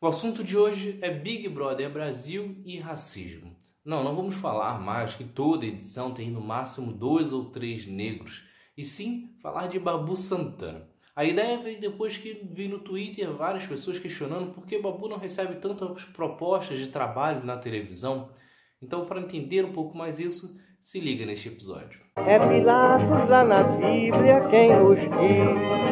O 0.00 0.06
assunto 0.06 0.44
de 0.44 0.56
hoje 0.56 0.96
é 1.02 1.10
Big 1.10 1.48
Brother 1.48 1.90
Brasil 1.90 2.54
e 2.64 2.78
racismo. 2.78 3.56
Não, 3.84 4.04
não 4.04 4.14
vamos 4.14 4.36
falar 4.36 4.78
mais 4.78 5.16
que 5.16 5.24
toda 5.24 5.66
edição 5.66 6.14
tem 6.14 6.30
no 6.30 6.40
máximo 6.40 6.92
dois 6.92 7.32
ou 7.32 7.46
três 7.46 7.84
negros, 7.84 8.44
e 8.76 8.84
sim 8.84 9.36
falar 9.42 9.66
de 9.66 9.76
Babu 9.76 10.16
Santana. 10.16 10.88
A 11.16 11.24
ideia 11.24 11.58
veio 11.58 11.80
depois 11.80 12.16
que 12.16 12.46
vi 12.52 12.68
no 12.68 12.78
Twitter 12.78 13.28
várias 13.32 13.66
pessoas 13.66 13.98
questionando 13.98 14.52
por 14.52 14.64
que 14.64 14.78
Babu 14.78 15.08
não 15.08 15.18
recebe 15.18 15.56
tantas 15.56 16.04
propostas 16.04 16.78
de 16.78 16.90
trabalho 16.90 17.44
na 17.44 17.56
televisão. 17.56 18.30
Então, 18.80 19.04
para 19.04 19.20
entender 19.20 19.64
um 19.64 19.72
pouco 19.72 19.98
mais 19.98 20.20
isso, 20.20 20.56
se 20.80 21.00
liga 21.00 21.26
neste 21.26 21.48
episódio. 21.48 21.98
É 22.14 22.38
Pilatos 22.38 23.28
lá 23.28 23.44
na 23.44 23.64
Bíblia 23.64 24.48
quem 24.48 24.68
diz. 24.68 25.87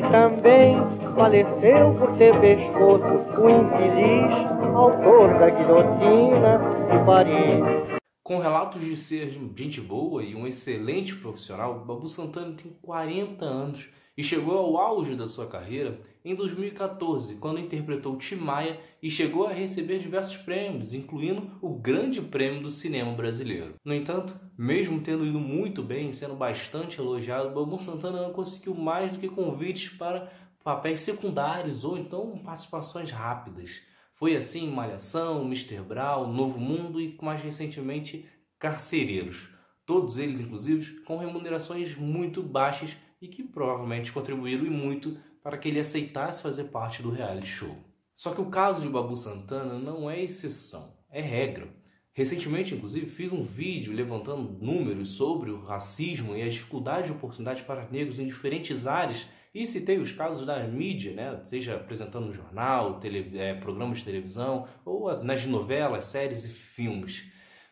E 0.00 0.02
também 0.04 0.78
faleceu 1.14 1.94
por 1.98 2.16
ter 2.16 2.34
pescoço 2.40 3.04
o 3.38 3.50
infeliz 3.50 4.74
autor 4.74 5.28
da 5.38 5.50
guilhotina 5.50 6.58
de 6.90 7.04
Paris. 7.04 7.99
Com 8.30 8.38
relatos 8.38 8.80
de 8.84 8.94
ser 8.94 9.28
gente 9.56 9.80
boa 9.80 10.22
e 10.22 10.36
um 10.36 10.46
excelente 10.46 11.16
profissional, 11.16 11.84
Babu 11.84 12.06
Santana 12.06 12.54
tem 12.54 12.70
40 12.80 13.44
anos 13.44 13.88
e 14.16 14.22
chegou 14.22 14.56
ao 14.56 14.76
auge 14.76 15.16
da 15.16 15.26
sua 15.26 15.48
carreira 15.48 16.00
em 16.24 16.36
2014, 16.36 17.34
quando 17.38 17.58
interpretou 17.58 18.16
Timaya 18.16 18.78
e 19.02 19.10
chegou 19.10 19.48
a 19.48 19.52
receber 19.52 19.98
diversos 19.98 20.36
prêmios, 20.36 20.94
incluindo 20.94 21.58
o 21.60 21.70
Grande 21.70 22.22
Prêmio 22.22 22.62
do 22.62 22.70
Cinema 22.70 23.12
Brasileiro. 23.14 23.74
No 23.84 23.92
entanto, 23.92 24.38
mesmo 24.56 25.00
tendo 25.00 25.26
ido 25.26 25.40
muito 25.40 25.82
bem 25.82 26.10
e 26.10 26.12
sendo 26.12 26.36
bastante 26.36 27.00
elogiado, 27.00 27.50
Babu 27.52 27.80
Santana 27.80 28.22
não 28.22 28.32
conseguiu 28.32 28.76
mais 28.76 29.10
do 29.10 29.18
que 29.18 29.26
convites 29.28 29.88
para 29.88 30.30
papéis 30.62 31.00
secundários 31.00 31.84
ou 31.84 31.98
então 31.98 32.38
participações 32.38 33.10
rápidas. 33.10 33.90
Foi 34.20 34.36
assim 34.36 34.70
Malhação, 34.70 35.46
Mr. 35.46 35.80
Brown, 35.80 36.30
Novo 36.30 36.60
Mundo 36.60 37.00
e 37.00 37.16
mais 37.22 37.40
recentemente 37.40 38.26
Carcereiros. 38.58 39.48
Todos 39.86 40.18
eles, 40.18 40.40
inclusive, 40.40 41.00
com 41.04 41.16
remunerações 41.16 41.96
muito 41.96 42.42
baixas 42.42 42.94
e 43.18 43.26
que 43.26 43.42
provavelmente 43.42 44.12
contribuíram 44.12 44.66
e 44.66 44.70
muito 44.70 45.16
para 45.42 45.56
que 45.56 45.68
ele 45.68 45.80
aceitasse 45.80 46.42
fazer 46.42 46.64
parte 46.64 47.02
do 47.02 47.10
reality 47.10 47.46
show. 47.46 47.74
Só 48.14 48.34
que 48.34 48.42
o 48.42 48.50
caso 48.50 48.82
de 48.82 48.90
Babu 48.90 49.16
Santana 49.16 49.78
não 49.78 50.10
é 50.10 50.22
exceção, 50.22 50.98
é 51.08 51.22
regra. 51.22 51.74
Recentemente, 52.12 52.74
inclusive, 52.74 53.06
fiz 53.06 53.32
um 53.32 53.42
vídeo 53.42 53.90
levantando 53.90 54.62
números 54.62 55.12
sobre 55.12 55.50
o 55.50 55.64
racismo 55.64 56.36
e 56.36 56.42
as 56.42 56.52
dificuldades 56.52 57.06
de 57.06 57.12
oportunidade 57.12 57.62
para 57.62 57.88
negros 57.88 58.20
em 58.20 58.26
diferentes 58.26 58.86
áreas 58.86 59.26
e 59.54 59.66
citei 59.66 59.98
os 59.98 60.12
casos 60.12 60.46
da 60.46 60.62
mídia, 60.66 61.12
né? 61.12 61.40
seja 61.44 61.76
apresentando 61.76 62.26
no 62.26 62.32
jornal, 62.32 63.00
tele, 63.00 63.36
é, 63.38 63.54
programas 63.54 63.98
de 63.98 64.04
televisão 64.04 64.68
ou 64.84 65.22
nas 65.22 65.44
novelas, 65.44 66.04
séries 66.04 66.44
e 66.44 66.48
filmes. 66.48 67.24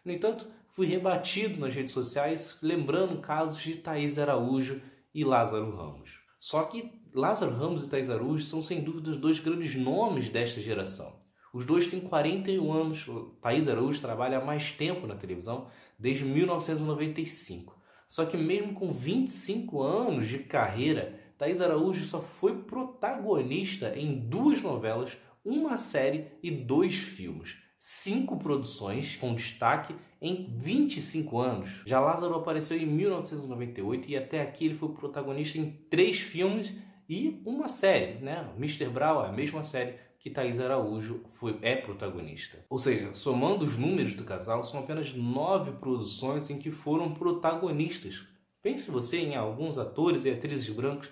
No 0.04 0.12
entanto, 0.12 0.46
fui 0.70 0.86
rebatido 0.86 1.60
nas 1.60 1.74
redes 1.74 1.92
sociais 1.92 2.58
lembrando 2.62 3.20
casos 3.20 3.62
de 3.62 3.76
Thaís 3.76 4.18
Araújo 4.18 4.80
e 5.14 5.24
Lázaro 5.24 5.74
Ramos. 5.76 6.20
Só 6.38 6.64
que 6.64 6.92
Lázaro 7.14 7.54
Ramos 7.54 7.84
e 7.84 7.88
Thaís 7.88 8.10
Araújo 8.10 8.44
são 8.44 8.62
sem 8.62 8.82
dúvida 8.82 9.10
os 9.10 9.18
dois 9.18 9.40
grandes 9.40 9.74
nomes 9.74 10.28
desta 10.28 10.60
geração. 10.60 11.18
Os 11.52 11.64
dois 11.64 11.86
têm 11.86 12.00
41 12.00 12.72
anos. 12.72 13.06
Thaís 13.40 13.68
Araújo 13.68 14.00
trabalha 14.00 14.38
há 14.38 14.44
mais 14.44 14.72
tempo 14.72 15.06
na 15.06 15.14
televisão, 15.14 15.68
desde 15.98 16.24
1995. 16.24 17.76
Só 18.06 18.24
que 18.24 18.36
mesmo 18.36 18.74
com 18.74 18.90
25 18.90 19.82
anos 19.82 20.28
de 20.28 20.38
carreira, 20.38 21.18
Thaís 21.38 21.60
Araújo 21.60 22.04
só 22.04 22.20
foi 22.20 22.62
protagonista 22.62 23.96
em 23.96 24.28
duas 24.28 24.60
novelas, 24.60 25.16
uma 25.44 25.78
série 25.78 26.26
e 26.42 26.50
dois 26.50 26.96
filmes 26.96 27.56
cinco 27.78 28.36
produções 28.36 29.14
com 29.16 29.34
destaque 29.34 29.94
em 30.20 30.56
25 30.58 31.38
anos. 31.38 31.82
Já 31.86 32.00
Lázaro 32.00 32.34
apareceu 32.34 32.76
em 32.76 32.86
1998 32.86 34.10
e 34.10 34.16
até 34.16 34.42
aqui 34.42 34.66
ele 34.66 34.74
foi 34.74 34.88
protagonista 34.88 35.58
em 35.58 35.70
três 35.88 36.18
filmes 36.18 36.76
e 37.08 37.40
uma 37.46 37.68
série, 37.68 38.18
né? 38.22 38.50
Mr. 38.56 38.88
Brown 38.88 39.24
é 39.24 39.28
a 39.28 39.32
mesma 39.32 39.62
série 39.62 39.94
que 40.18 40.28
Thaís 40.28 40.58
Araújo 40.58 41.22
foi, 41.28 41.56
é 41.62 41.76
protagonista. 41.76 42.64
Ou 42.68 42.78
seja, 42.78 43.12
somando 43.12 43.64
os 43.64 43.78
números 43.78 44.14
do 44.14 44.24
casal, 44.24 44.64
são 44.64 44.80
apenas 44.80 45.14
nove 45.14 45.72
produções 45.72 46.50
em 46.50 46.58
que 46.58 46.72
foram 46.72 47.14
protagonistas. 47.14 48.26
Pense 48.60 48.90
você 48.90 49.18
em 49.18 49.36
alguns 49.36 49.78
atores 49.78 50.24
e 50.24 50.30
atrizes 50.30 50.68
brancos, 50.68 51.08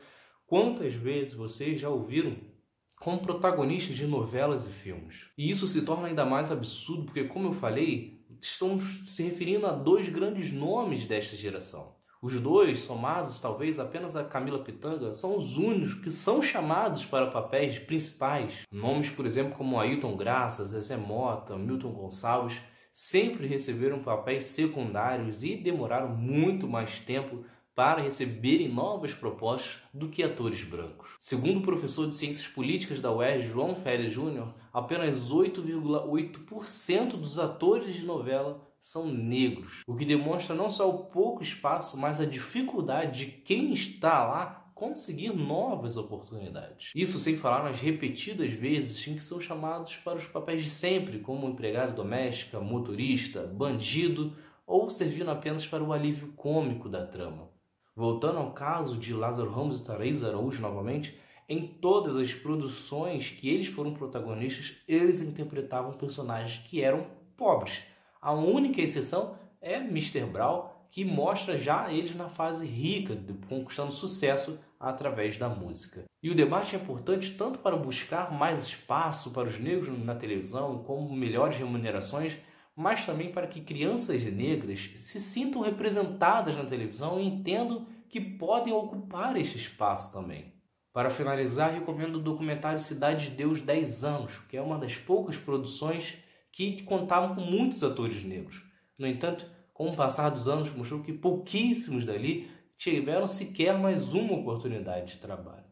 quantas 0.46 0.94
vezes 0.94 1.34
vocês 1.34 1.80
já 1.80 1.88
ouviram 1.88 2.36
como 2.98 3.20
protagonistas 3.20 3.96
de 3.96 4.06
novelas 4.06 4.66
e 4.66 4.70
filmes. 4.70 5.26
E 5.36 5.50
isso 5.50 5.66
se 5.66 5.84
torna 5.84 6.08
ainda 6.08 6.24
mais 6.24 6.50
absurdo 6.50 7.04
porque, 7.04 7.24
como 7.24 7.48
eu 7.48 7.52
falei, 7.52 8.24
estamos 8.40 9.02
se 9.04 9.22
referindo 9.22 9.66
a 9.66 9.72
dois 9.72 10.08
grandes 10.08 10.52
nomes 10.52 11.06
desta 11.06 11.36
geração. 11.36 11.94
Os 12.22 12.40
dois, 12.40 12.80
somados 12.80 13.38
talvez 13.38 13.78
apenas 13.78 14.16
a 14.16 14.24
Camila 14.24 14.64
Pitanga, 14.64 15.12
são 15.12 15.36
os 15.36 15.56
únicos 15.56 15.94
que 15.94 16.10
são 16.10 16.42
chamados 16.42 17.04
para 17.04 17.30
papéis 17.30 17.78
principais. 17.78 18.62
Nomes, 18.72 19.10
por 19.10 19.26
exemplo, 19.26 19.54
como 19.54 19.78
Ailton 19.78 20.16
Graça, 20.16 20.64
Zezé 20.64 20.96
Mota, 20.96 21.56
Milton 21.56 21.92
Gonçalves, 21.92 22.60
sempre 22.92 23.46
receberam 23.46 24.02
papéis 24.02 24.44
secundários 24.44 25.44
e 25.44 25.54
demoraram 25.54 26.16
muito 26.16 26.66
mais 26.66 26.98
tempo 26.98 27.44
para 27.76 28.00
receberem 28.00 28.72
novas 28.72 29.12
propostas 29.12 29.82
do 29.92 30.08
que 30.08 30.22
atores 30.22 30.64
brancos. 30.64 31.10
Segundo 31.20 31.58
o 31.58 31.62
professor 31.62 32.08
de 32.08 32.14
Ciências 32.14 32.48
Políticas 32.48 33.02
da 33.02 33.12
UERJ, 33.12 33.48
João 33.48 33.74
Félix 33.74 34.14
Júnior, 34.14 34.54
apenas 34.72 35.30
8,8% 35.30 37.10
dos 37.10 37.38
atores 37.38 37.94
de 37.94 38.06
novela 38.06 38.66
são 38.80 39.06
negros, 39.06 39.82
o 39.86 39.94
que 39.94 40.06
demonstra 40.06 40.54
não 40.54 40.70
só 40.70 40.88
o 40.88 41.04
pouco 41.04 41.42
espaço, 41.42 41.98
mas 41.98 42.18
a 42.18 42.24
dificuldade 42.24 43.26
de 43.26 43.30
quem 43.30 43.74
está 43.74 44.24
lá 44.24 44.70
conseguir 44.74 45.34
novas 45.34 45.98
oportunidades. 45.98 46.92
Isso 46.94 47.18
sem 47.18 47.36
falar 47.36 47.64
nas 47.64 47.80
repetidas 47.80 48.54
vezes 48.54 49.06
em 49.06 49.16
que 49.16 49.22
são 49.22 49.38
chamados 49.38 49.96
para 49.96 50.16
os 50.16 50.24
papéis 50.24 50.62
de 50.62 50.70
sempre, 50.70 51.18
como 51.18 51.48
empregada 51.48 51.92
doméstica, 51.92 52.58
motorista, 52.58 53.46
bandido 53.46 54.34
ou 54.66 54.90
servindo 54.90 55.30
apenas 55.30 55.66
para 55.66 55.84
o 55.84 55.92
alívio 55.92 56.32
cômico 56.36 56.88
da 56.88 57.06
trama. 57.06 57.54
Voltando 57.96 58.38
ao 58.38 58.52
caso 58.52 58.98
de 58.98 59.14
Lázaro 59.14 59.50
Ramos 59.50 59.80
e 59.80 59.82
Thaís 59.82 60.22
Araújo 60.22 60.60
novamente, 60.60 61.18
em 61.48 61.66
todas 61.66 62.18
as 62.18 62.34
produções 62.34 63.30
que 63.30 63.48
eles 63.48 63.68
foram 63.68 63.94
protagonistas, 63.94 64.76
eles 64.86 65.22
interpretavam 65.22 65.94
personagens 65.94 66.58
que 66.68 66.82
eram 66.82 67.06
pobres. 67.38 67.84
A 68.20 68.34
única 68.34 68.82
exceção 68.82 69.38
é 69.62 69.76
Mr. 69.76 70.26
Brown, 70.26 70.68
que 70.90 71.06
mostra 71.06 71.58
já 71.58 71.90
eles 71.90 72.14
na 72.14 72.28
fase 72.28 72.66
rica, 72.66 73.18
conquistando 73.48 73.90
sucesso 73.90 74.60
através 74.78 75.38
da 75.38 75.48
música. 75.48 76.04
E 76.22 76.28
o 76.28 76.34
debate 76.34 76.76
é 76.76 76.78
importante 76.78 77.30
tanto 77.30 77.60
para 77.60 77.76
buscar 77.76 78.30
mais 78.30 78.66
espaço 78.66 79.30
para 79.30 79.48
os 79.48 79.58
negros 79.58 79.88
na 80.04 80.14
televisão, 80.14 80.82
como 80.84 81.16
melhores 81.16 81.56
remunerações, 81.56 82.36
mas 82.76 83.06
também 83.06 83.32
para 83.32 83.46
que 83.46 83.62
crianças 83.62 84.22
negras 84.24 84.90
se 84.96 85.18
sintam 85.18 85.62
representadas 85.62 86.54
na 86.54 86.66
televisão 86.66 87.18
e 87.18 87.26
entendam 87.26 87.86
que 88.06 88.20
podem 88.20 88.72
ocupar 88.72 89.34
esse 89.36 89.56
espaço 89.56 90.12
também. 90.12 90.52
Para 90.92 91.10
finalizar, 91.10 91.72
recomendo 91.72 92.16
o 92.16 92.22
documentário 92.22 92.78
Cidade 92.78 93.30
de 93.30 93.36
Deus 93.36 93.62
10 93.62 94.04
anos, 94.04 94.38
que 94.48 94.56
é 94.56 94.62
uma 94.62 94.78
das 94.78 94.96
poucas 94.96 95.36
produções 95.36 96.18
que 96.52 96.82
contavam 96.82 97.34
com 97.34 97.40
muitos 97.40 97.82
atores 97.82 98.22
negros. 98.22 98.62
No 98.98 99.06
entanto, 99.06 99.50
com 99.72 99.88
o 99.88 99.96
passar 99.96 100.30
dos 100.30 100.48
anos, 100.48 100.72
mostrou 100.72 101.02
que 101.02 101.12
pouquíssimos 101.12 102.04
dali 102.04 102.50
tiveram 102.76 103.26
sequer 103.26 103.78
mais 103.78 104.12
uma 104.12 104.34
oportunidade 104.34 105.14
de 105.14 105.20
trabalho. 105.20 105.64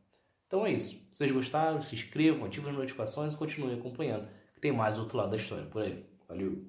Então 0.47 0.67
é 0.67 0.73
isso. 0.73 0.91
Se 1.11 1.19
vocês 1.19 1.33
gostaram, 1.33 1.81
se 1.81 1.95
inscrevam, 1.95 2.45
ativem 2.45 2.71
as 2.71 2.77
notificações 2.77 3.33
e 3.33 3.37
continuem 3.37 3.79
acompanhando, 3.79 4.29
que 4.55 4.61
tem 4.61 4.73
mais 4.73 4.99
outro 4.99 5.17
lado 5.17 5.31
da 5.31 5.37
história 5.37 5.67
por 5.67 5.83
aí. 5.83 6.05
Valeu! 6.29 6.65